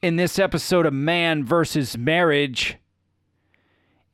[0.00, 2.76] in this episode of Man versus Marriage.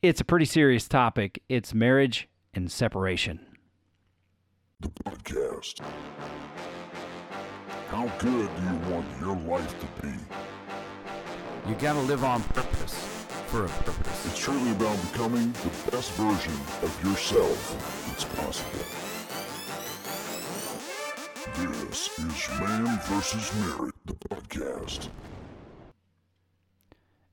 [0.03, 1.43] It's a pretty serious topic.
[1.49, 3.41] It's marriage and separation.
[4.81, 5.81] The podcast.
[7.89, 10.13] How good do you want your life to be?
[11.69, 12.95] You gotta live on purpose
[13.47, 14.27] for a purpose.
[14.27, 18.85] It's truly about becoming the best version of yourself that's possible.
[21.57, 23.55] This is Man vs.
[23.61, 25.09] Marriage, the podcast.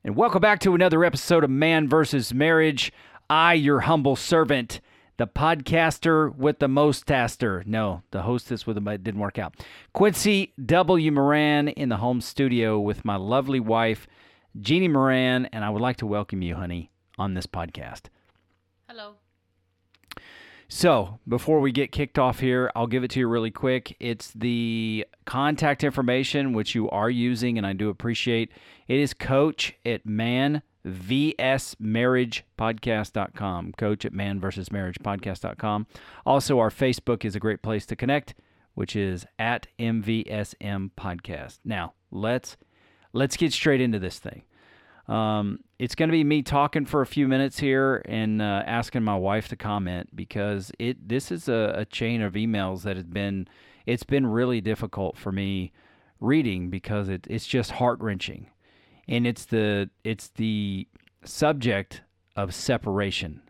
[0.04, 2.92] And welcome back to another episode of Man versus Marriage.
[3.30, 4.82] I, your humble servant,
[5.18, 7.62] the podcaster with the most taster.
[7.68, 9.54] No, the hostess with the it didn't work out.
[9.94, 11.12] Quincy W.
[11.12, 14.08] Moran in the home studio with my lovely wife,
[14.60, 16.90] Jeannie Moran, and I would like to welcome you, honey,
[17.20, 18.06] on this podcast.
[18.90, 19.18] Hello.
[20.74, 23.98] So, before we get kicked off here, I'll give it to you really quick.
[24.00, 28.54] It's the contact information which you are using, and I do appreciate.
[28.88, 33.74] It is coach at man vsmarriagepodcast.com.
[33.74, 35.88] Coach at man versus marriage podcast.com.
[36.26, 38.34] Also, our Facebook is a great place to connect,
[38.74, 41.60] which is at MVSM podcast.
[41.66, 42.56] Now, let's
[43.12, 44.44] let's get straight into this thing.
[45.12, 49.04] Um, it's going to be me talking for a few minutes here and uh, asking
[49.04, 53.06] my wife to comment because it this is a, a chain of emails that has
[53.06, 53.50] been
[53.86, 55.74] it's been really difficult for me
[56.22, 58.48] reading because it, it's just heart wrenching,
[59.06, 60.88] and it's the it's the
[61.26, 62.04] subject
[62.38, 63.42] of separation,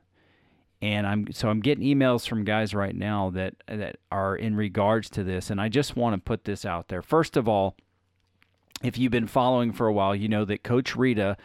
[0.82, 5.12] and I'm so I'm getting emails from guys right now that that are in regards
[5.12, 7.04] to this, and I just want to put this out there.
[7.04, 7.76] First of all
[8.84, 11.38] if you've been following for a while, you know that Coach Rita,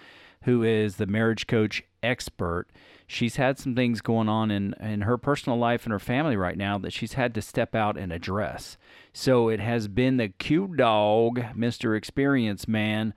[0.43, 2.67] who is the marriage coach expert,
[3.07, 6.57] she's had some things going on in, in her personal life and her family right
[6.57, 8.77] now that she's had to step out and address.
[9.13, 11.97] So it has been the Q Dog, Mr.
[11.97, 13.15] Experience Man,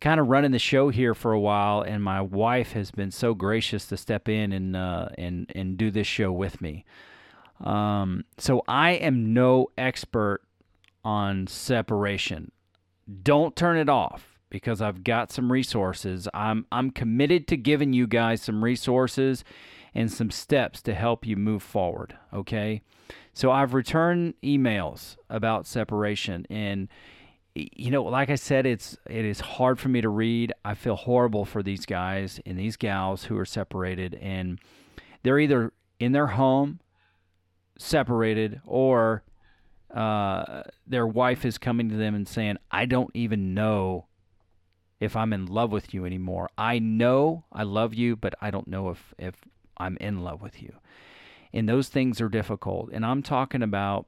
[0.00, 3.34] kind of running the show here for a while, and my wife has been so
[3.34, 6.84] gracious to step in and uh, and and do this show with me.
[7.60, 10.40] Um, so I am no expert
[11.04, 12.50] on separation
[13.22, 16.28] don't turn it off because I've got some resources.
[16.34, 19.44] I'm I'm committed to giving you guys some resources
[19.94, 22.82] and some steps to help you move forward, okay?
[23.32, 26.88] So I've returned emails about separation and
[27.54, 30.52] you know, like I said it's it is hard for me to read.
[30.64, 34.58] I feel horrible for these guys and these gals who are separated and
[35.22, 36.80] they're either in their home
[37.78, 39.22] separated or
[39.94, 44.06] uh, their wife is coming to them and saying, I don't even know
[45.00, 46.50] if I'm in love with you anymore.
[46.58, 49.34] I know I love you, but I don't know if, if
[49.76, 50.74] I'm in love with you.
[51.52, 52.90] And those things are difficult.
[52.92, 54.06] And I'm talking about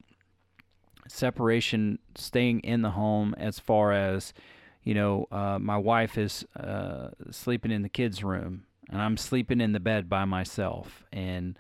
[1.09, 4.33] separation, staying in the home as far as,
[4.85, 9.61] you know, uh, my wife is uh, sleeping in the kids' room and I'm sleeping
[9.61, 11.05] in the bed by myself.
[11.13, 11.59] And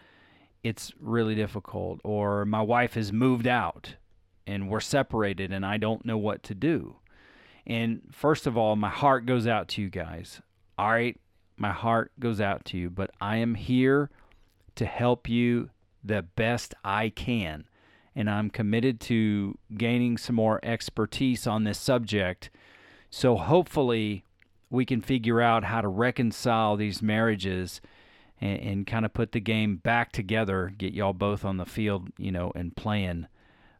[0.62, 2.00] it's really difficult.
[2.04, 3.96] Or my wife has moved out
[4.46, 6.96] and we're separated and I don't know what to do.
[7.66, 10.40] And first of all, my heart goes out to you guys.
[10.78, 11.18] All right,
[11.56, 14.10] my heart goes out to you, but I am here
[14.74, 15.70] to help you
[16.02, 17.64] the best I can.
[18.14, 22.50] And I'm committed to gaining some more expertise on this subject.
[23.10, 24.24] So hopefully,
[24.68, 27.80] we can figure out how to reconcile these marriages
[28.40, 32.08] and, and kind of put the game back together, get y'all both on the field,
[32.18, 33.28] you know, and playing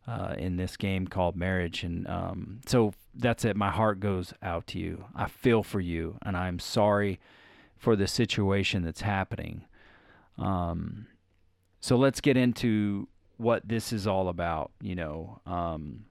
[0.07, 1.85] uh, in this game called marriage.
[1.85, 3.57] And um, so that's it.
[3.57, 5.05] My heart goes out to you.
[5.15, 7.21] I feel for you, and I'm sorry
[7.77, 9.65] for the situation that's happening.
[10.39, 11.07] Um,
[11.81, 14.71] so let's get into what this is all about.
[14.81, 16.07] You know, um,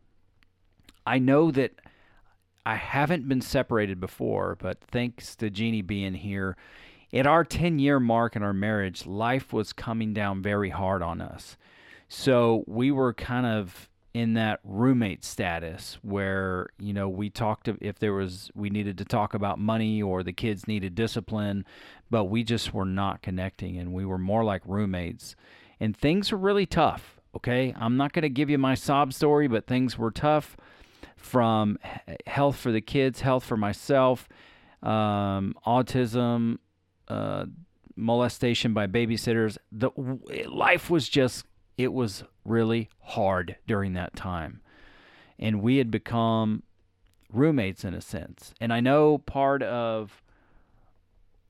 [1.06, 1.72] I know that
[2.66, 6.56] I haven't been separated before, but thanks to Jeannie being here,
[7.14, 11.22] at our 10 year mark in our marriage, life was coming down very hard on
[11.22, 11.58] us.
[12.14, 18.00] So we were kind of in that roommate status where you know we talked if
[18.00, 21.66] there was we needed to talk about money or the kids needed discipline
[22.10, 25.38] but we just were not connecting and we were more like roommates.
[25.80, 27.74] And things were really tough okay?
[27.80, 30.58] I'm not going to give you my sob story but things were tough
[31.16, 31.80] from
[32.28, 34.28] health for the kids health for myself
[34.84, 36.58] um, autism
[37.08, 37.46] uh,
[37.96, 39.58] molestation by babysitters.
[39.72, 39.92] The
[40.50, 41.46] life was just
[41.78, 44.62] it was really hard during that time.
[45.40, 46.64] And we had become
[47.32, 48.54] roommates in a sense.
[48.60, 50.22] And I know part of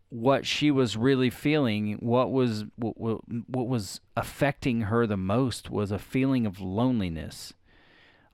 [0.09, 5.91] what she was really feeling, what was what, what was affecting her the most was
[5.91, 7.53] a feeling of loneliness.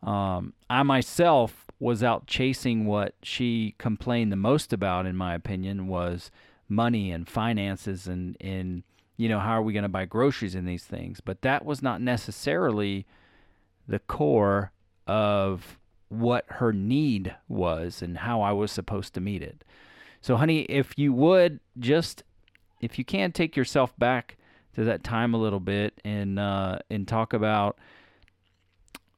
[0.04, 5.88] Um, I myself was out chasing what she complained the most about, in my opinion,
[5.88, 6.32] was
[6.68, 8.84] money and finances and, and
[9.18, 11.20] you know, how are we going to buy groceries and these things?
[11.20, 13.06] But that was not necessarily
[13.88, 14.72] the core
[15.08, 15.78] of
[16.10, 19.64] what her need was and how I was supposed to meet it.
[20.22, 22.24] So, honey, if you would just,
[22.82, 24.38] if you can, take yourself back
[24.76, 27.78] to that time a little bit and uh, and talk about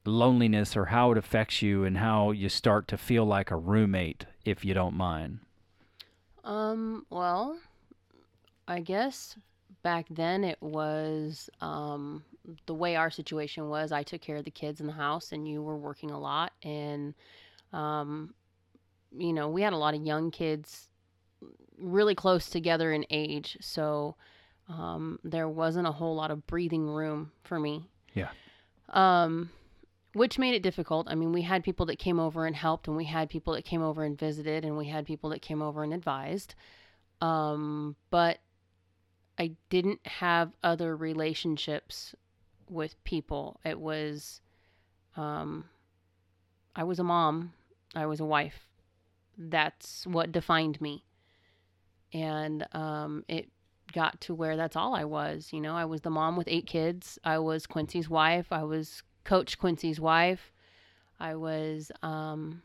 [0.05, 4.25] loneliness or how it affects you and how you start to feel like a roommate,
[4.45, 5.39] if you don't mind.
[6.43, 7.59] Um, well,
[8.67, 9.35] I guess
[9.83, 12.23] back then it was um
[12.65, 15.47] the way our situation was I took care of the kids in the house and
[15.47, 17.13] you were working a lot and
[17.73, 18.33] um
[19.11, 20.87] you know, we had a lot of young kids
[21.79, 24.15] really close together in age, so
[24.67, 27.89] um there wasn't a whole lot of breathing room for me.
[28.13, 28.29] Yeah.
[28.89, 29.49] Um
[30.13, 31.07] which made it difficult.
[31.09, 33.63] I mean, we had people that came over and helped, and we had people that
[33.63, 36.55] came over and visited, and we had people that came over and advised.
[37.21, 38.39] Um, but
[39.39, 42.13] I didn't have other relationships
[42.69, 43.59] with people.
[43.63, 44.41] It was,
[45.15, 45.65] um,
[46.75, 47.53] I was a mom,
[47.95, 48.67] I was a wife.
[49.37, 51.05] That's what defined me.
[52.13, 53.49] And um, it
[53.93, 55.49] got to where that's all I was.
[55.53, 59.01] You know, I was the mom with eight kids, I was Quincy's wife, I was
[59.23, 60.51] Coach Quincy's wife.
[61.19, 62.61] I was, um,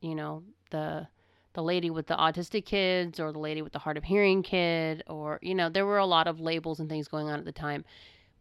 [0.00, 1.08] you know, the
[1.56, 5.02] the lady with the autistic kids or the lady with the hard of hearing kid
[5.08, 7.50] or you know there were a lot of labels and things going on at the
[7.50, 7.82] time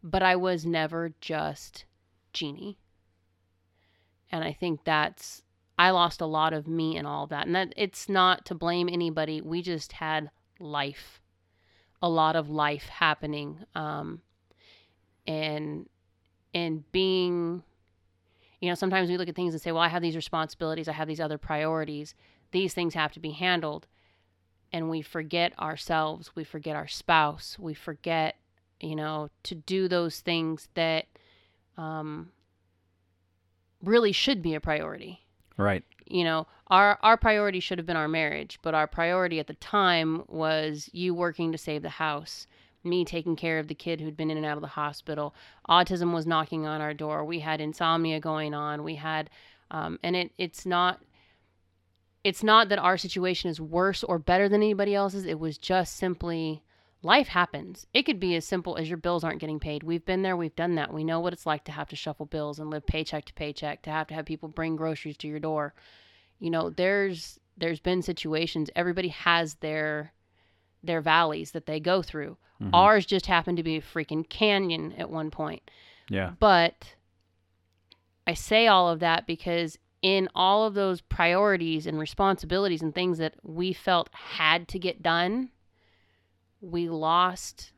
[0.03, 1.85] but i was never just
[2.33, 2.77] jeannie.
[4.31, 5.43] And i think that's
[5.79, 7.45] i lost a lot of me and all of that.
[7.47, 9.39] And that it's not to blame anybody.
[9.41, 10.29] We just had
[10.59, 11.21] life
[12.01, 14.21] a lot of life happening um,
[15.25, 15.87] and
[16.53, 17.63] and being
[18.59, 20.89] you know sometimes we look at things and say well i have these responsibilities.
[20.89, 22.13] I have these other priorities
[22.51, 23.87] these things have to be handled.
[24.71, 28.35] And we forget ourselves we forget our spouse we forget
[28.81, 31.05] you know to do those things that
[31.77, 32.31] um,
[33.81, 35.21] really should be a priority.
[35.57, 35.83] Right.
[36.05, 39.53] you know our our priority should have been our marriage but our priority at the
[39.53, 42.45] time was you working to save the house
[42.85, 45.33] me taking care of the kid who'd been in and out of the hospital.
[45.67, 47.25] Autism was knocking on our door.
[47.25, 48.83] We had insomnia going on.
[48.83, 49.29] We had
[49.71, 51.01] um, and it it's not
[52.25, 55.25] it's not that our situation is worse or better than anybody else's.
[55.25, 56.63] It was just simply
[57.03, 57.85] life happens.
[57.93, 59.83] It could be as simple as your bills aren't getting paid.
[59.83, 60.91] We've been there we've done that.
[60.91, 63.83] We know what it's like to have to shuffle bills and live paycheck to paycheck
[63.83, 65.75] to have to have people bring groceries to your door.
[66.39, 70.11] You know there's there's been situations everybody has their
[70.83, 72.37] their valleys that they go through.
[72.59, 72.69] Mhm.
[72.73, 75.69] ours just happened to be a freaking canyon at one point.
[76.09, 76.31] Yeah.
[76.39, 76.95] but
[78.25, 83.17] I say all of that because in all of those priorities and responsibilities and things
[83.17, 85.49] that we felt had to get done,
[86.61, 87.71] we lost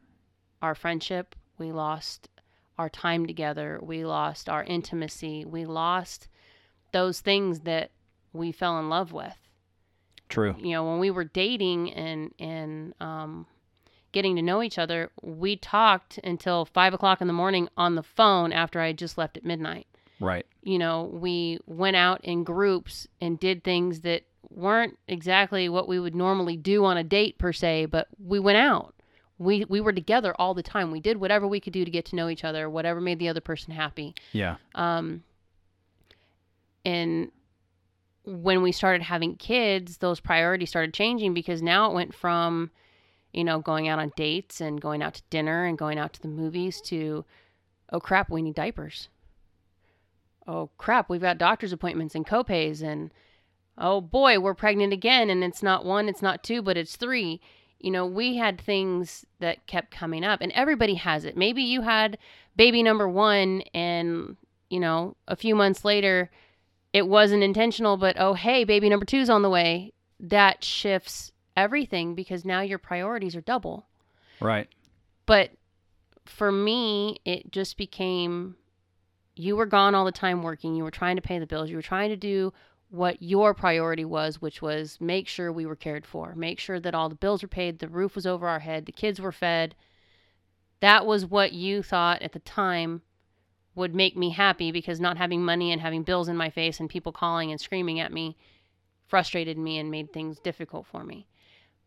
[0.62, 2.28] our friendship, we lost
[2.78, 6.28] our time together, we lost our intimacy, we lost
[6.92, 7.92] those things that
[8.34, 9.38] we fell in love with
[10.28, 10.54] True.
[10.60, 13.46] you know when we were dating and and um
[14.12, 18.04] getting to know each other we talked until five o'clock in the morning on the
[18.04, 19.88] phone after i had just left at midnight
[20.20, 20.46] Right.
[20.64, 26.00] you know we went out in groups and did things that weren't exactly what we
[26.00, 28.96] would normally do on a date per se but we went out
[29.38, 32.06] we we were together all the time we did whatever we could do to get
[32.06, 34.56] to know each other whatever made the other person happy Yeah.
[34.76, 35.24] um,
[36.86, 37.32] and
[38.24, 42.72] when we started having kids, those priorities started changing because now it went from,
[43.34, 46.22] you know, going out on dates and going out to dinner and going out to
[46.22, 47.24] the movies to,
[47.92, 49.08] oh crap, we need diapers.
[50.48, 53.12] Oh crap, we've got doctor's appointments and copays and
[53.78, 57.42] oh boy, we're pregnant again and it's not one, it's not two, but it's three.
[57.80, 61.38] You know, we had things that kept coming up and everybody has it.
[61.38, 62.18] Maybe you had
[62.56, 64.38] baby number 1 and
[64.70, 66.30] you know, a few months later,
[66.94, 69.94] it wasn't intentional, but oh, hey, baby number two's on the way.
[70.20, 73.88] That shifts everything because now your priorities are double.
[74.40, 74.68] Right.
[75.26, 75.52] But
[76.26, 78.56] for me, it just became
[79.40, 80.76] you were gone all the time working.
[80.76, 81.70] You were trying to pay the bills.
[81.70, 82.54] You were trying to do
[82.90, 86.96] what your priority was, which was make sure we were cared for, make sure that
[86.96, 89.76] all the bills were paid, the roof was over our head, the kids were fed.
[90.80, 93.02] That was what you thought at the time
[93.76, 96.90] would make me happy because not having money and having bills in my face and
[96.90, 98.38] people calling and screaming at me
[99.08, 101.28] frustrated me and made things difficult for me.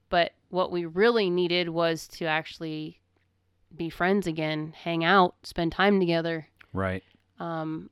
[0.08, 3.00] But what we really needed was to actually
[3.76, 6.48] be friends again, hang out, spend time together.
[6.72, 7.02] Right.
[7.40, 7.90] Um,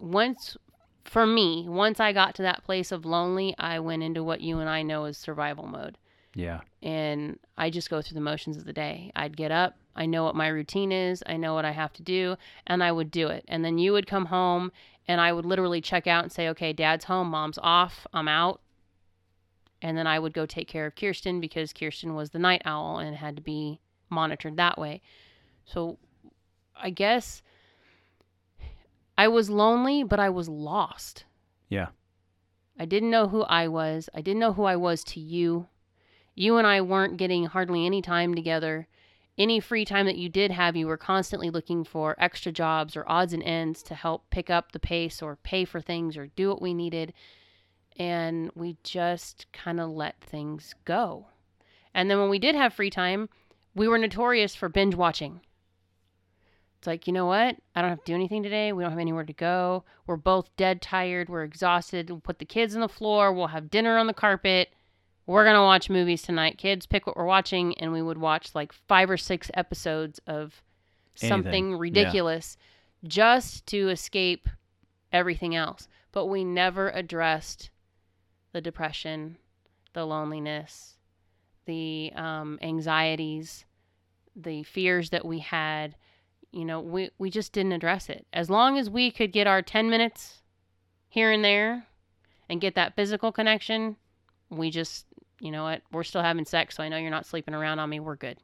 [0.00, 0.56] once,
[1.04, 4.58] for me, once I got to that place of lonely, I went into what you
[4.58, 5.96] and I know is survival mode.
[6.34, 6.60] Yeah.
[6.82, 9.12] And I just go through the motions of the day.
[9.14, 12.02] I'd get up, I know what my routine is, I know what I have to
[12.02, 13.44] do, and I would do it.
[13.48, 14.72] And then you would come home
[15.06, 18.60] and I would literally check out and say, okay, dad's home, mom's off, I'm out.
[19.80, 22.98] And then I would go take care of Kirsten because Kirsten was the night owl
[22.98, 23.80] and had to be
[24.10, 25.00] monitored that way.
[25.64, 25.98] So
[26.76, 27.42] I guess
[29.18, 31.24] I was lonely, but I was lost.
[31.68, 31.88] Yeah.
[32.78, 34.08] I didn't know who I was.
[34.14, 35.66] I didn't know who I was to you.
[36.36, 38.86] You and I weren't getting hardly any time together.
[39.36, 43.08] Any free time that you did have, you were constantly looking for extra jobs or
[43.08, 46.48] odds and ends to help pick up the pace or pay for things or do
[46.48, 47.12] what we needed.
[47.96, 51.26] And we just kind of let things go.
[51.92, 53.28] And then when we did have free time,
[53.74, 55.40] we were notorious for binge watching.
[56.78, 57.56] It's like, you know what?
[57.74, 58.72] I don't have to do anything today.
[58.72, 59.84] We don't have anywhere to go.
[60.06, 61.28] We're both dead tired.
[61.28, 62.08] We're exhausted.
[62.08, 63.32] We'll put the kids on the floor.
[63.32, 64.68] We'll have dinner on the carpet.
[65.26, 66.56] We're going to watch movies tonight.
[66.56, 67.76] Kids, pick what we're watching.
[67.78, 70.62] And we would watch like five or six episodes of
[71.16, 71.70] something Anything.
[71.70, 71.76] Yeah.
[71.78, 72.56] ridiculous
[73.02, 74.48] just to escape
[75.12, 75.88] everything else.
[76.12, 77.70] But we never addressed
[78.52, 79.36] the depression,
[79.94, 80.94] the loneliness,
[81.66, 83.64] the um, anxieties,
[84.36, 85.96] the fears that we had
[86.52, 88.26] you know we we just didn't address it.
[88.32, 90.42] As long as we could get our 10 minutes
[91.08, 91.86] here and there
[92.48, 93.96] and get that physical connection
[94.50, 95.06] we just
[95.40, 97.88] you know what we're still having sex so i know you're not sleeping around on
[97.90, 98.00] me.
[98.00, 98.38] We're good.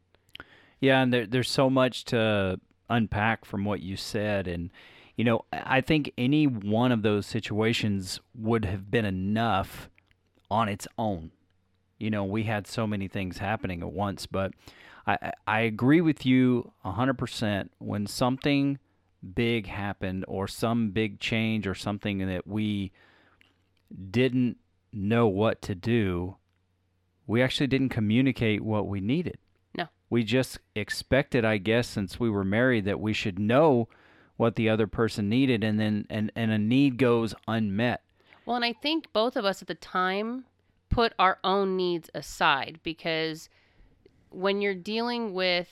[0.81, 4.71] Yeah, and there, there's so much to unpack from what you said, and
[5.17, 9.89] you know, I I think any one of those situations would have been enough
[10.51, 11.31] on its own.
[11.99, 14.53] You know, we had so many things happening at once, but
[15.07, 17.73] I I- agree with you hundred percent.
[17.79, 18.79] When something
[19.35, 22.93] big happened, or some big change, or something that we
[24.11, 24.59] didn't
[24.93, 26.37] know what to do,
[27.27, 29.39] we actually didn't communicate what we needed
[29.77, 29.89] No.
[30.11, 33.89] we just expected i guess since we were married that we should know
[34.37, 38.03] what the other person needed and then and, and a need goes unmet
[38.47, 40.45] Well, and I think both of us at the time
[40.91, 43.49] put our own needs aside because
[44.35, 45.69] when you're dealing with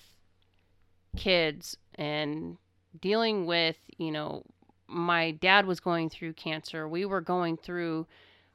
[1.17, 2.57] kids and
[3.01, 4.45] dealing with, you know,
[4.87, 8.07] my dad was going through cancer, we were going through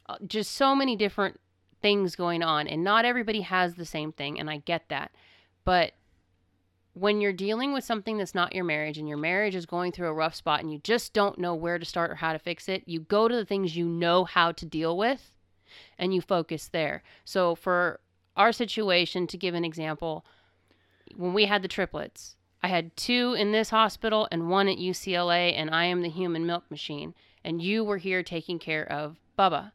[0.08, 1.40] uh, just so many different
[1.82, 5.12] things going on, and not everybody has the same thing, and I get that.
[5.64, 5.94] But
[6.94, 10.08] when you're dealing with something that's not your marriage and your marriage is going through
[10.08, 12.68] a rough spot and you just don't know where to start or how to fix
[12.68, 15.32] it, you go to the things you know how to deal with
[16.00, 17.04] and you focus there.
[17.24, 18.00] So, for
[18.38, 20.25] our situation, to give an example,
[21.15, 25.53] when we had the triplets, I had two in this hospital and one at UCLA,
[25.53, 27.13] and I am the human milk machine.
[27.44, 29.72] And you were here taking care of Bubba.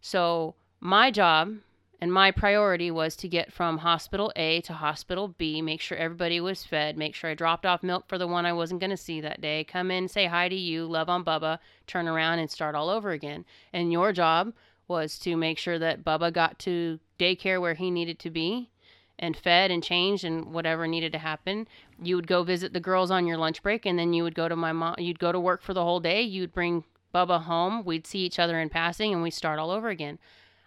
[0.00, 1.56] So, my job
[2.00, 6.40] and my priority was to get from hospital A to hospital B, make sure everybody
[6.40, 8.96] was fed, make sure I dropped off milk for the one I wasn't going to
[8.96, 12.50] see that day, come in, say hi to you, love on Bubba, turn around and
[12.50, 13.46] start all over again.
[13.72, 14.52] And your job
[14.88, 18.70] was to make sure that Bubba got to daycare where he needed to be
[19.18, 21.68] and fed and changed and whatever needed to happen.
[22.02, 24.48] You would go visit the girls on your lunch break and then you would go
[24.48, 26.22] to my mom you'd go to work for the whole day.
[26.22, 27.84] You'd bring Bubba home.
[27.84, 30.18] We'd see each other in passing and we'd start all over again.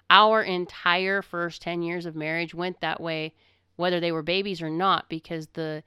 [0.10, 3.34] Our entire first 10 years of marriage went that way
[3.76, 5.84] whether they were babies or not because the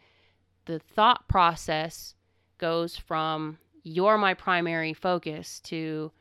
[0.67, 2.15] the thought process
[2.59, 6.13] goes from you're my primary focus to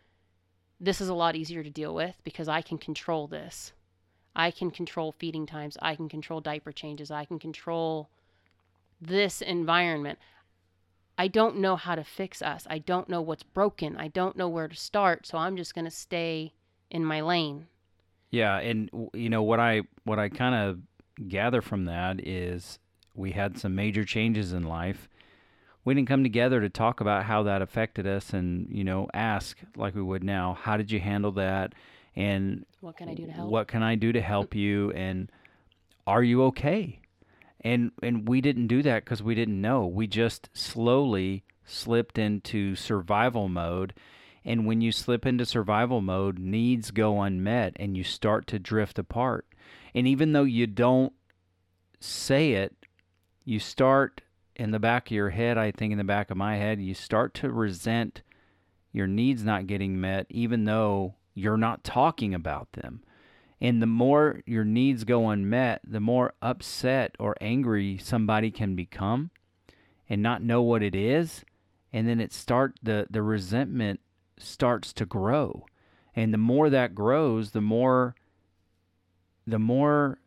[0.80, 3.74] this is a lot easier to deal with because I can control this.
[4.36, 5.78] I can control feeding times.
[5.82, 7.12] I can control diaper changes.
[7.12, 8.10] I can control
[9.02, 10.20] this environment.
[11.18, 12.66] I don't know how to fix us.
[12.70, 13.98] I don't know what's broken.
[13.98, 15.28] I don't know where to start.
[15.28, 16.54] So I'm just going to stay
[16.90, 17.68] in my lane.
[18.32, 20.80] yeah and you know what i what i kind of
[21.28, 22.80] gather from that is
[23.16, 25.10] we had some major changes in life
[25.86, 29.58] we didn't come together to talk about how that affected us and you know ask
[29.76, 31.74] like we would now how did you handle that?
[32.16, 33.50] And What can I do to help?
[33.50, 34.92] what can i do to help you?
[34.92, 35.32] And
[36.06, 37.00] are you okay?
[37.62, 39.86] And and we didn't do that because we didn't know.
[39.86, 43.94] We just slowly slipped into survival mode.
[44.46, 48.98] And when you slip into survival mode needs go unmet and you start to drift
[48.98, 49.46] apart.
[49.94, 51.14] And even though you don't
[52.00, 52.76] say it
[53.46, 54.22] you start
[54.60, 56.94] in the back of your head i think in the back of my head you
[56.94, 58.22] start to resent
[58.92, 63.01] your needs not getting met even though you're not talking about them
[63.62, 69.32] and the more your needs go unmet, the more upset or angry somebody can become
[70.08, 71.44] and not know what it is.
[71.92, 74.00] And then it start the, the resentment
[74.38, 75.66] starts to grow.
[76.16, 78.16] And the more that grows, the more
[79.46, 80.20] the more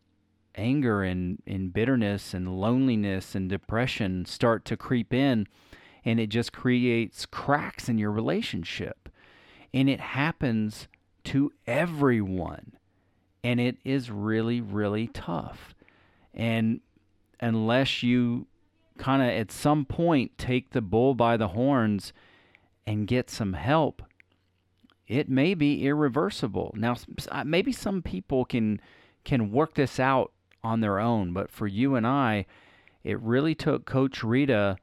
[0.55, 5.47] anger and, and bitterness and loneliness and depression start to creep in
[6.05, 9.09] and it just creates cracks in your relationship.
[9.73, 10.87] And it happens
[11.25, 12.73] to everyone.
[13.43, 15.73] And it is really, really tough.
[16.33, 16.81] And
[17.39, 18.47] unless you
[18.97, 22.13] kind of at some point take the bull by the horns
[22.85, 24.01] and get some help,
[25.07, 26.73] it may be irreversible.
[26.75, 26.95] Now,
[27.29, 28.79] uh, maybe some people can
[29.25, 30.32] can work this out
[30.63, 32.45] on their own, but for you and I,
[33.03, 34.77] it really took Coach Rita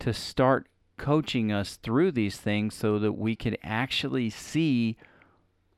[0.00, 4.96] to start coaching us through these things so that we could actually see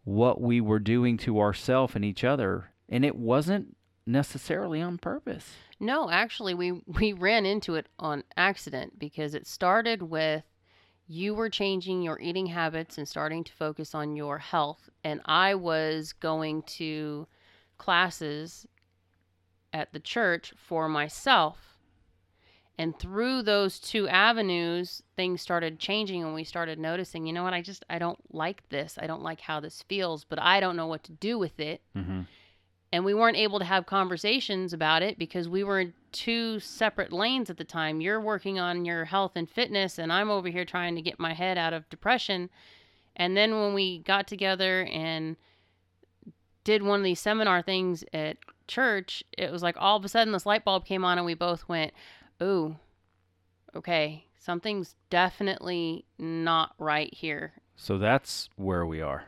[0.05, 2.71] what we were doing to ourselves and each other.
[2.89, 5.53] And it wasn't necessarily on purpose.
[5.79, 10.45] No, actually, we we ran into it on accident because it started with
[11.09, 15.55] you were changing your eating habits and starting to focus on your health, and I
[15.55, 17.27] was going to
[17.79, 18.67] classes
[19.73, 21.79] at the church for myself.
[22.79, 27.53] And through those two avenues, things started changing and we started noticing, you know what,
[27.53, 28.99] I just I don't like this.
[29.01, 31.83] I don't like how this feels, but I don't know what to do with it.
[31.97, 32.23] Mm-hmm
[32.93, 37.11] and we weren't able to have conversations about it because we were in two separate
[37.11, 38.03] lanes at the time.
[38.03, 41.33] You're working on your health and fitness, and I'm over here trying to get my
[41.33, 42.51] head out of depression.
[43.17, 45.37] And then when we got together and
[46.65, 48.37] did one of these seminar things at
[48.73, 51.35] church, it was like all of a sudden this light bulb came on, and we
[51.35, 51.93] both went,
[52.43, 52.77] Ooh,
[53.75, 57.53] okay, something's definitely not right here.
[57.77, 59.25] So that's where we are.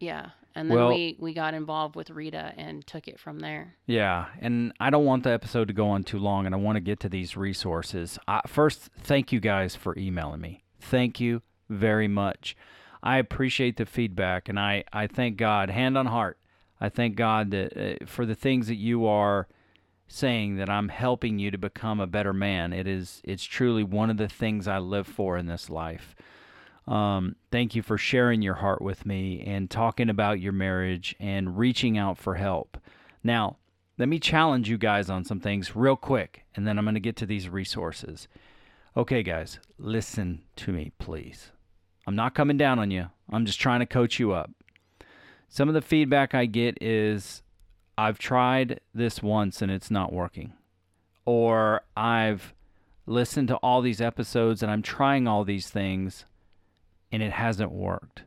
[0.00, 3.74] Yeah and then Well- we we got involved with Rita and took it from there.
[3.86, 6.76] Yeah, and I don't want the episode to go on too long, and I want
[6.76, 8.18] to get to these resources.
[8.28, 10.64] Uh, first, thank you guys for emailing me.
[10.80, 12.56] Thank you very much.
[13.02, 16.38] I appreciate the feedback, and I, I thank God, hand on heart,
[16.82, 19.46] I thank God that uh, for the things that you are
[20.08, 22.72] saying that I'm helping you to become a better man.
[22.72, 26.16] It is it's truly one of the things I live for in this life.
[26.88, 31.56] Um, thank you for sharing your heart with me and talking about your marriage and
[31.56, 32.76] reaching out for help.
[33.22, 33.58] Now,
[33.96, 37.00] let me challenge you guys on some things real quick, and then I'm going to
[37.00, 38.26] get to these resources.
[38.96, 41.52] Okay, guys, listen to me, please.
[42.08, 44.50] I'm not coming down on you, I'm just trying to coach you up.
[45.52, 47.42] Some of the feedback I get is
[47.98, 50.54] I've tried this once and it's not working.
[51.26, 52.54] Or I've
[53.04, 56.24] listened to all these episodes and I'm trying all these things
[57.12, 58.22] and it hasn't worked.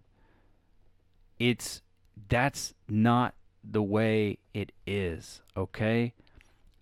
[1.39, 1.81] It's
[2.29, 3.33] that's not
[3.63, 6.13] the way it is, okay?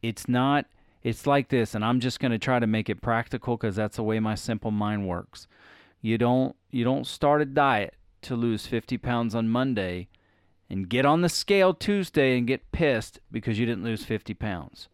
[0.01, 0.65] It's not
[1.03, 3.95] it's like this and I'm just going to try to make it practical cuz that's
[3.95, 5.47] the way my simple mind works.
[6.01, 10.09] You don't you don't start a diet to lose 50 pounds on Monday
[10.73, 14.87] and get on the scale Tuesday and get pissed because you didn't lose 50 pounds.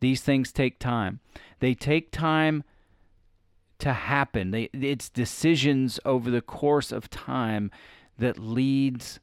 [0.00, 1.20] These things take time.
[1.60, 2.64] They take time
[3.78, 4.50] to happen.
[4.50, 7.70] They, it's decisions over the course of time
[8.18, 9.20] that leads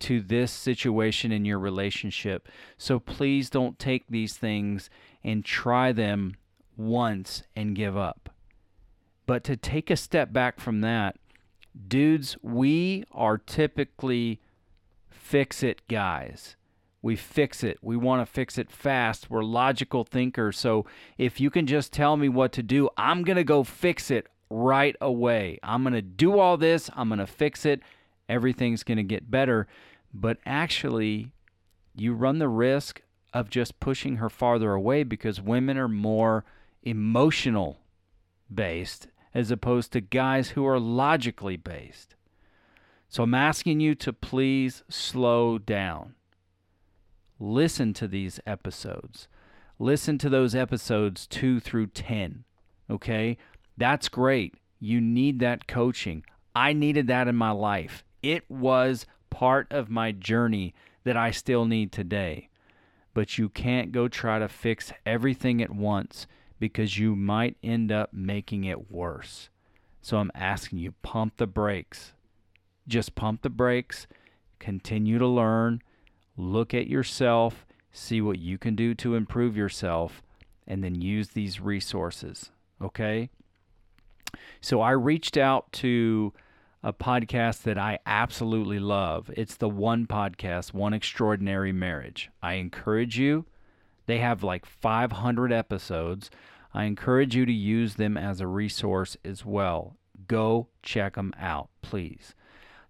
[0.00, 2.48] to this situation in your relationship.
[2.76, 4.90] So please don't take these things
[5.22, 6.34] and try them
[6.76, 8.28] once and give up.
[9.24, 11.16] But to take a step back from that,
[11.86, 14.40] dudes, we are typically
[15.26, 16.56] fix it guys.
[17.02, 17.78] We fix it.
[17.82, 19.30] We want to fix it fast.
[19.30, 20.58] We're logical thinkers.
[20.58, 20.86] So
[21.18, 24.26] if you can just tell me what to do, I'm going to go fix it
[24.50, 25.58] right away.
[25.62, 26.90] I'm going to do all this.
[26.96, 27.80] I'm going to fix it.
[28.28, 29.66] Everything's going to get better.
[30.12, 31.32] But actually,
[31.94, 36.44] you run the risk of just pushing her farther away because women are more
[36.82, 37.78] emotional
[38.52, 42.15] based as opposed to guys who are logically based.
[43.08, 46.14] So I'm asking you to please slow down.
[47.38, 49.28] Listen to these episodes.
[49.78, 52.44] Listen to those episodes 2 through 10.
[52.90, 53.36] Okay?
[53.76, 54.54] That's great.
[54.80, 56.24] You need that coaching.
[56.54, 58.04] I needed that in my life.
[58.22, 62.48] It was part of my journey that I still need today.
[63.14, 66.26] But you can't go try to fix everything at once
[66.58, 69.50] because you might end up making it worse.
[70.00, 72.12] So I'm asking you, pump the brakes.
[72.88, 74.06] Just pump the brakes,
[74.58, 75.82] continue to learn,
[76.36, 80.22] look at yourself, see what you can do to improve yourself,
[80.66, 82.50] and then use these resources.
[82.80, 83.30] Okay?
[84.60, 86.32] So I reached out to
[86.82, 89.30] a podcast that I absolutely love.
[89.36, 92.30] It's the One Podcast, One Extraordinary Marriage.
[92.42, 93.44] I encourage you,
[94.06, 96.30] they have like 500 episodes.
[96.72, 99.96] I encourage you to use them as a resource as well.
[100.28, 102.34] Go check them out, please.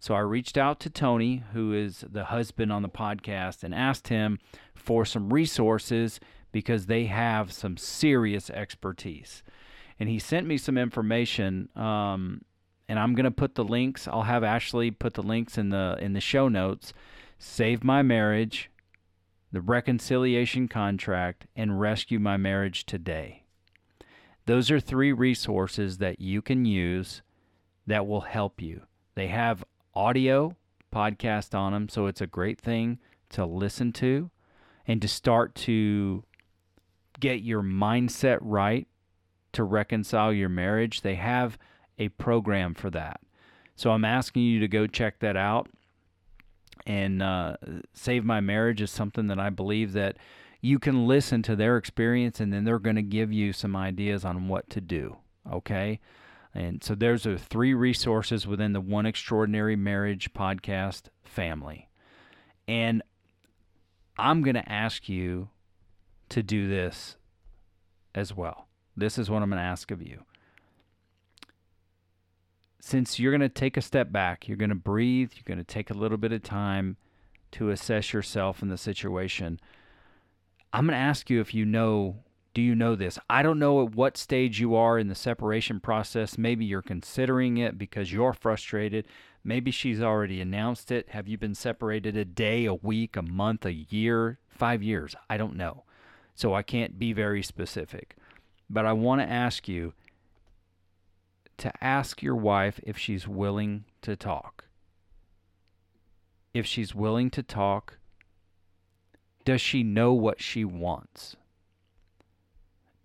[0.06, 4.06] So I reached out to Tony, who is the husband on the podcast, and asked
[4.06, 4.38] him
[4.72, 6.20] for some resources
[6.52, 9.42] because they have some serious expertise.
[9.98, 12.42] And he sent me some information, um,
[12.88, 14.06] and I'm gonna put the links.
[14.06, 16.92] I'll have Ashley put the links in the in the show notes.
[17.40, 18.70] Save my marriage,
[19.50, 23.42] the reconciliation contract, and rescue my marriage today.
[24.44, 27.22] Those are three resources that you can use
[27.88, 28.82] that will help you.
[29.16, 29.64] They have
[29.96, 30.54] audio
[30.94, 32.98] podcast on them, so it's a great thing
[33.30, 34.30] to listen to
[34.87, 36.22] and to start to
[37.18, 38.87] get your mindset right
[39.52, 41.00] to reconcile your marriage.
[41.00, 41.59] They have
[41.98, 43.20] a program for that.
[43.74, 45.68] So I'm asking you to go check that out.
[46.87, 47.56] And uh,
[47.94, 50.18] Save My Marriage is something that I believe that
[50.61, 54.24] you can listen to their experience and then they're going to give you some ideas
[54.24, 55.16] on what to do.
[55.50, 56.00] Okay.
[56.56, 61.90] And so there's are three resources within the One Extraordinary Marriage podcast family.
[62.66, 63.02] And
[64.18, 65.50] I'm going to ask you
[66.30, 67.16] to do this
[68.14, 68.68] as well.
[68.96, 70.22] This is what I'm going to ask of you.
[72.80, 75.74] Since you're going to take a step back, you're going to breathe, you're going to
[75.74, 76.96] take a little bit of time
[77.52, 79.60] to assess yourself in the situation.
[80.72, 82.24] I'm going to ask you if you know
[82.56, 83.18] do you know this?
[83.28, 86.38] I don't know at what stage you are in the separation process.
[86.38, 89.06] Maybe you're considering it because you're frustrated.
[89.44, 91.10] Maybe she's already announced it.
[91.10, 95.14] Have you been separated a day, a week, a month, a year, five years?
[95.28, 95.84] I don't know.
[96.34, 98.16] So I can't be very specific.
[98.70, 99.92] But I want to ask you
[101.58, 104.64] to ask your wife if she's willing to talk.
[106.54, 107.98] If she's willing to talk,
[109.44, 111.36] does she know what she wants?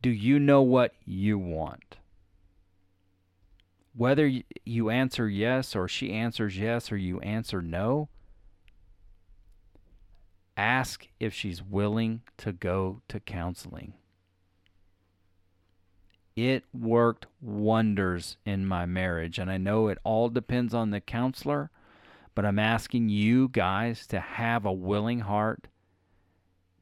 [0.02, 1.98] Do you know what you want?
[3.94, 4.32] Whether
[4.66, 8.10] you answer yes or she answers yes or you answer no,
[10.58, 13.94] ask if she's willing to go to counseling.
[16.36, 21.70] It worked wonders in my marriage, and I know it all depends on the counselor,
[22.34, 25.68] but I'm asking you guys to have a willing heart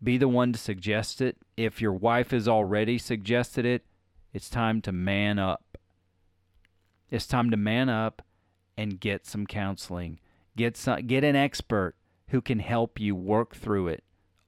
[0.02, 1.38] be the one to suggest it.
[1.58, 3.86] If your wife has already suggested it,
[4.34, 5.78] it's time to man up.
[7.10, 8.22] It's time to man up
[8.78, 10.20] and get some counseling.
[10.56, 11.96] Get some, get an expert
[12.30, 14.04] who can help you work through it.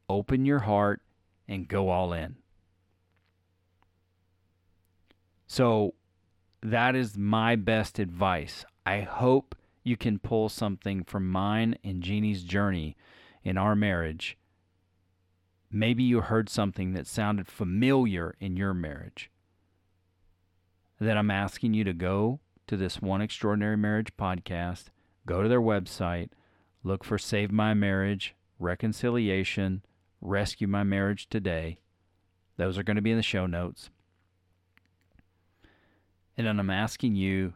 [0.07, 1.01] Open your heart
[1.47, 2.35] and go all in.
[5.47, 5.95] So
[6.61, 8.63] that is my best advice.
[8.85, 12.95] I hope you can pull something from mine and Jeannie's journey
[13.43, 14.37] in our marriage
[15.73, 19.31] Maybe you heard something that sounded familiar in your marriage.
[20.99, 24.87] That I'm asking you to go to this One Extraordinary Marriage podcast,
[25.25, 26.31] go to their website,
[26.83, 29.81] look for Save My Marriage, Reconciliation,
[30.19, 31.79] Rescue My Marriage Today.
[32.57, 33.89] Those are going to be in the show notes.
[36.37, 37.53] And then I'm asking you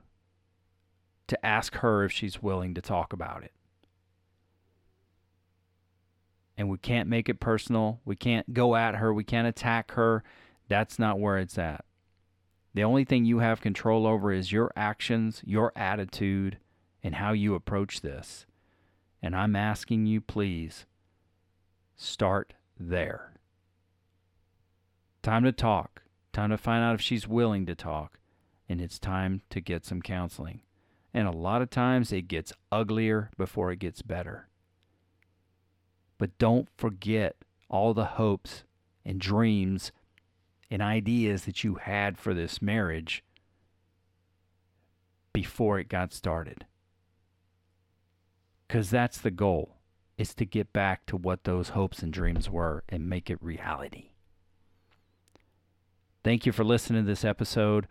[1.28, 3.55] to ask her if she's willing to talk about it
[6.58, 8.00] and we can't make it personal.
[8.06, 9.14] We can't go at her.
[9.14, 10.24] We can't attack her.
[10.68, 11.86] That's not where it's at.
[12.74, 16.58] The only thing you have control over is your actions, your attitude,
[17.04, 18.46] and how you approach this.
[19.22, 20.86] And I'm asking you, please,
[21.96, 23.34] start there.
[25.24, 26.02] Time to talk.
[26.34, 28.20] Time to find out if she's willing to talk.
[28.68, 30.62] And it's time to get some counseling.
[31.14, 34.50] And a lot of times it gets uglier before it gets better.
[36.18, 37.36] But don't forget
[37.70, 38.64] all the hopes
[39.06, 39.92] and dreams
[40.72, 43.24] and ideas that you had for this marriage
[45.34, 46.66] before it got started.
[48.68, 49.76] Because that's the goal,
[50.18, 54.12] is to get back to what those hopes and dreams were and make it reality.
[56.24, 57.88] Thank you for listening to this episode.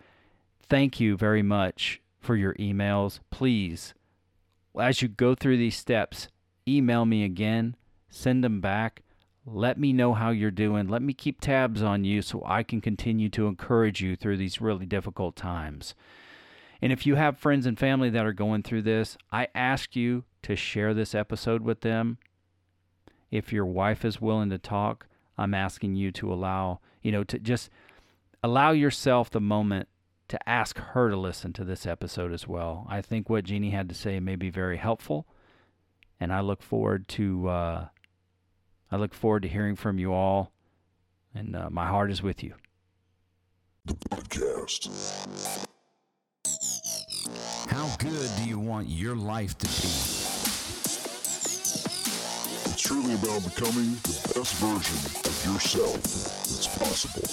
[0.68, 3.20] Thank you very much for your emails.
[3.30, 3.94] Please,
[4.80, 6.28] as you go through these steps,
[6.66, 7.76] email me again
[8.14, 9.02] send them back.
[9.46, 10.88] Let me know how you're doing.
[10.88, 14.60] Let me keep tabs on you so I can continue to encourage you through these
[14.60, 15.94] really difficult times.
[16.80, 20.24] And if you have friends and family that are going through this, I ask you
[20.42, 22.18] to share this episode with them.
[23.30, 27.38] If your wife is willing to talk, I'm asking you to allow, you know, to
[27.38, 27.68] just
[28.42, 29.88] allow yourself the moment
[30.28, 32.86] to ask her to listen to this episode as well.
[32.88, 35.26] I think what Jeannie had to say may be very helpful,
[36.20, 37.88] and I look forward to uh,
[38.94, 40.52] I look forward to hearing from you all,
[41.34, 42.54] and uh, my heart is with you.
[43.84, 44.86] The podcast.
[47.68, 49.72] How good do you want your life to be?
[52.70, 57.26] It's truly about becoming the best version of yourself that's possible.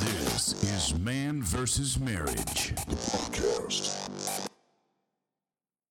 [0.00, 2.72] This is Man versus Marriage.
[2.88, 4.15] The podcast.